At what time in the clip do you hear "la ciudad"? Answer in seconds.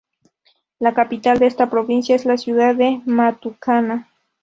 2.25-2.73